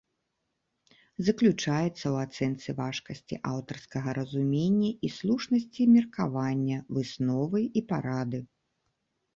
[1.27, 8.39] Заключаецца ў ацэнцы важкасці аўтарскага разумення і слушнасці меркавання, высновы і парады.